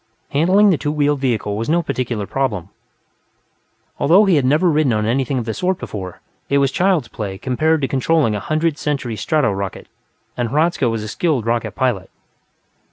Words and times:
Handling 0.29 0.71
the 0.71 0.79
two 0.79 0.91
wheeled 0.91 1.19
vehicle 1.19 1.55
was 1.55 1.69
no 1.69 1.83
particular 1.83 2.25
problem; 2.25 2.69
although 3.99 4.25
he 4.25 4.35
had 4.35 4.45
never 4.45 4.67
ridden 4.67 4.93
on 4.93 5.05
anything 5.05 5.37
of 5.37 5.45
the 5.45 5.53
sort 5.53 5.77
before, 5.77 6.21
it 6.49 6.57
was 6.57 6.71
child's 6.71 7.07
play 7.07 7.37
compared 7.37 7.81
to 7.81 7.87
controlling 7.87 8.33
a 8.33 8.39
Hundredth 8.39 8.79
Century 8.79 9.15
strato 9.15 9.51
rocket, 9.51 9.87
and 10.35 10.49
Hradzka 10.49 10.89
was 10.89 11.03
a 11.03 11.07
skilled 11.07 11.45
rocket 11.45 11.75
pilot. 11.75 12.09